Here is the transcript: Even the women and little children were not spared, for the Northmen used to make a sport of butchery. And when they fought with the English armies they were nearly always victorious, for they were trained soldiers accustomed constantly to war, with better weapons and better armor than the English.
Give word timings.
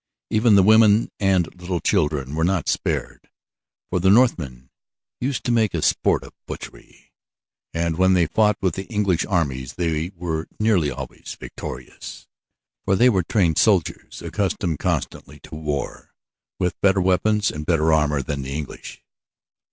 Even 0.31 0.55
the 0.55 0.63
women 0.63 1.11
and 1.19 1.45
little 1.53 1.79
children 1.79 2.33
were 2.33 2.43
not 2.43 2.67
spared, 2.67 3.29
for 3.91 3.99
the 3.99 4.09
Northmen 4.09 4.71
used 5.19 5.43
to 5.43 5.51
make 5.51 5.75
a 5.75 5.81
sport 5.83 6.23
of 6.23 6.33
butchery. 6.47 7.11
And 7.71 7.97
when 7.99 8.13
they 8.13 8.25
fought 8.25 8.57
with 8.61 8.73
the 8.73 8.85
English 8.87 9.27
armies 9.27 9.73
they 9.73 10.09
were 10.15 10.47
nearly 10.59 10.89
always 10.89 11.37
victorious, 11.39 12.27
for 12.83 12.95
they 12.95 13.09
were 13.09 13.21
trained 13.21 13.59
soldiers 13.59 14.23
accustomed 14.23 14.79
constantly 14.79 15.39
to 15.41 15.53
war, 15.53 16.15
with 16.57 16.81
better 16.81 16.99
weapons 16.99 17.51
and 17.51 17.67
better 17.67 17.93
armor 17.93 18.23
than 18.23 18.41
the 18.41 18.57
English. 18.57 19.03